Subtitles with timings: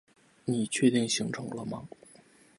[0.45, 1.87] 你确定行程了吗？